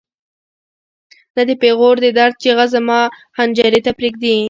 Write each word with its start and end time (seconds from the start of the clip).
نه 1.35 1.41
د 1.49 1.51
پېغور 1.61 1.95
د 2.01 2.05
درد 2.17 2.35
چیغه 2.43 2.65
زما 2.73 2.99
حنجرې 3.37 3.79
ته 3.85 3.91
پرېږدي. 3.97 4.35